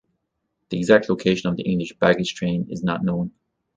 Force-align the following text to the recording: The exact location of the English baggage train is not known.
The 0.69 0.79
exact 0.79 1.09
location 1.09 1.47
of 1.51 1.57
the 1.57 1.61
English 1.61 1.93
baggage 1.99 2.33
train 2.33 2.65
is 2.71 2.81
not 2.83 3.03
known. 3.05 3.33